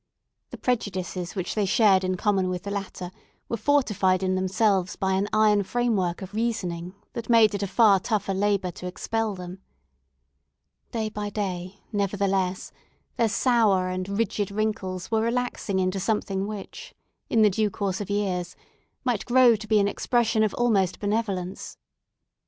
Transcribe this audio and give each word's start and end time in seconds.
The 0.49 0.57
prejudices 0.57 1.35
which 1.35 1.53
they 1.53 1.67
shared 1.67 2.03
in 2.03 2.17
common 2.17 2.49
with 2.49 2.63
the 2.63 2.71
latter 2.71 3.11
were 3.47 3.55
fortified 3.55 4.23
in 4.23 4.33
themselves 4.33 4.95
by 4.95 5.13
an 5.13 5.27
iron 5.31 5.61
frame 5.61 5.95
work 5.95 6.23
of 6.23 6.33
reasoning, 6.33 6.95
that 7.13 7.29
made 7.29 7.53
it 7.53 7.61
a 7.61 7.67
far 7.67 7.99
tougher 7.99 8.33
labour 8.33 8.71
to 8.71 8.87
expel 8.87 9.35
them. 9.35 9.61
Day 10.91 11.09
by 11.09 11.29
day, 11.29 11.81
nevertheless, 11.91 12.71
their 13.17 13.29
sour 13.29 13.89
and 13.89 14.09
rigid 14.09 14.49
wrinkles 14.49 15.11
were 15.11 15.21
relaxing 15.21 15.77
into 15.77 15.99
something 15.99 16.47
which, 16.47 16.95
in 17.29 17.43
the 17.43 17.51
due 17.51 17.69
course 17.69 18.01
of 18.01 18.09
years, 18.09 18.55
might 19.03 19.23
grow 19.27 19.55
to 19.55 19.67
be 19.67 19.79
an 19.79 19.87
expression 19.87 20.41
of 20.41 20.55
almost 20.55 20.99
benevolence. 20.99 21.77